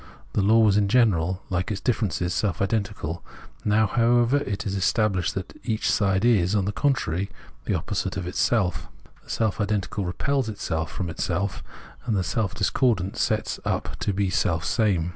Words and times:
The 0.33 0.41
law 0.41 0.61
was 0.61 0.77
in 0.77 0.87
general, 0.87 1.43
hke 1.51 1.69
its 1.69 1.79
differences, 1.79 2.33
self 2.33 2.59
identical; 2.59 3.23
now, 3.63 3.85
however, 3.85 4.37
it 4.37 4.65
is 4.65 4.73
established 4.75 5.35
that 5.35 5.53
each 5.63 5.91
side 5.91 6.25
is, 6.25 6.55
on 6.55 6.65
the 6.65 6.71
contrary, 6.71 7.29
the 7.65 7.75
opposite 7.75 8.17
of 8.17 8.25
itself. 8.25 8.87
The 9.23 9.29
self 9.29 9.61
identical 9.61 10.03
repels 10.03 10.49
itself 10.49 10.91
from 10.91 11.07
itself, 11.11 11.63
and 12.07 12.15
the 12.17 12.23
self 12.23 12.55
discordant 12.55 13.15
sets 13.17 13.59
up 13.63 13.95
to 13.99 14.11
be 14.11 14.31
selfsame. 14.31 15.09